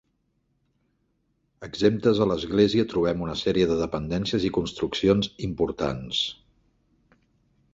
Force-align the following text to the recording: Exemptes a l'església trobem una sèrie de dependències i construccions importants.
Exemptes 1.67 2.21
a 2.23 2.27
l'església 2.31 2.85
trobem 2.93 3.21
una 3.25 3.35
sèrie 3.41 3.67
de 3.73 3.77
dependències 3.83 4.49
i 4.49 4.53
construccions 4.57 5.31
importants. 5.51 6.25